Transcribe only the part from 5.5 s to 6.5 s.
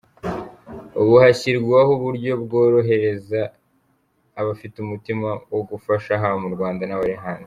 wo gufasha haba mu